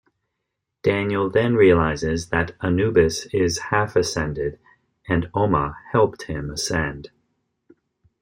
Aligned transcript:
Daniel 0.81 1.29
then 1.29 1.53
realizes 1.53 2.29
that 2.29 2.55
Anubis 2.59 3.27
is 3.31 3.59
half-Ascended, 3.59 4.57
and 5.07 5.29
Oma 5.35 5.77
helped 5.91 6.23
him 6.23 6.49
Ascend. 6.49 7.11